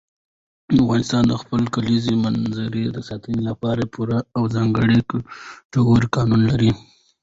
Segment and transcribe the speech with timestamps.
[0.81, 6.71] افغانستان د خپلو کلیزو منظره د ساتنې لپاره پوره او ځانګړي ګټور قوانین لري.